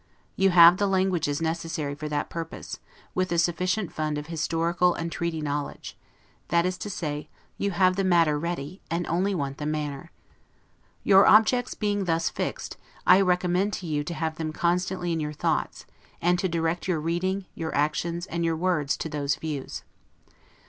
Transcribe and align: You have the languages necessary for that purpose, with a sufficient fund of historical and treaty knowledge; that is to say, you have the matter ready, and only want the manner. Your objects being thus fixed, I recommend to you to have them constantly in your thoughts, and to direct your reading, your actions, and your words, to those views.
You 0.35 0.49
have 0.49 0.77
the 0.77 0.87
languages 0.87 1.43
necessary 1.43 1.93
for 1.93 2.09
that 2.09 2.31
purpose, 2.31 2.79
with 3.13 3.31
a 3.31 3.37
sufficient 3.37 3.93
fund 3.93 4.17
of 4.17 4.25
historical 4.25 4.95
and 4.95 5.11
treaty 5.11 5.41
knowledge; 5.41 5.95
that 6.47 6.65
is 6.65 6.75
to 6.79 6.89
say, 6.89 7.29
you 7.59 7.69
have 7.69 7.97
the 7.97 8.03
matter 8.03 8.39
ready, 8.39 8.81
and 8.89 9.05
only 9.05 9.35
want 9.35 9.59
the 9.59 9.67
manner. 9.67 10.09
Your 11.03 11.27
objects 11.27 11.75
being 11.75 12.05
thus 12.05 12.31
fixed, 12.31 12.77
I 13.05 13.21
recommend 13.21 13.73
to 13.73 13.85
you 13.85 14.03
to 14.05 14.15
have 14.15 14.37
them 14.37 14.51
constantly 14.51 15.11
in 15.13 15.19
your 15.19 15.33
thoughts, 15.33 15.85
and 16.19 16.39
to 16.39 16.49
direct 16.49 16.87
your 16.87 16.99
reading, 16.99 17.45
your 17.53 17.71
actions, 17.75 18.25
and 18.25 18.43
your 18.43 18.55
words, 18.57 18.97
to 18.97 19.07
those 19.07 19.35
views. 19.35 19.83